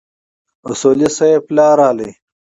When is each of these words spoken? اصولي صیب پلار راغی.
اصولي 0.69 1.09
صیب 1.17 1.41
پلار 1.47 1.75
راغی. 1.81 2.09